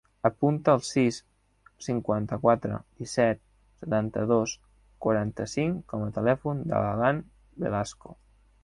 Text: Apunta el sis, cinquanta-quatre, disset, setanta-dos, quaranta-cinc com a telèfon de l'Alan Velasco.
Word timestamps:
Apunta 0.27 0.73
el 0.77 0.79
sis, 0.85 1.19
cinquanta-quatre, 1.87 2.79
disset, 3.03 3.43
setanta-dos, 3.85 4.57
quaranta-cinc 5.09 5.81
com 5.95 6.09
a 6.09 6.13
telèfon 6.19 6.69
de 6.71 6.75
l'Alan 6.85 7.23
Velasco. 7.67 8.21